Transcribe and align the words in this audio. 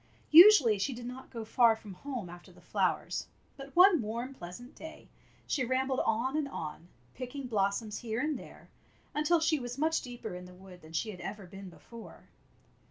Usually 0.31 0.79
she 0.79 0.95
did 0.95 1.05
not 1.05 1.29
go 1.29 1.45
far 1.45 1.75
from 1.75 1.93
home 1.93 2.27
after 2.27 2.51
the 2.51 2.59
flowers, 2.59 3.27
but 3.55 3.75
one 3.75 4.01
warm, 4.01 4.33
pleasant 4.33 4.73
day 4.73 5.09
she 5.45 5.63
rambled 5.63 5.99
on 5.99 6.35
and 6.35 6.47
on, 6.47 6.87
picking 7.13 7.45
blossoms 7.45 7.99
here 7.99 8.19
and 8.19 8.35
there, 8.35 8.71
until 9.13 9.39
she 9.39 9.59
was 9.59 9.77
much 9.77 10.01
deeper 10.01 10.33
in 10.33 10.45
the 10.45 10.55
wood 10.55 10.81
than 10.81 10.93
she 10.93 11.11
had 11.11 11.21
ever 11.21 11.45
been 11.45 11.69
before. 11.69 12.29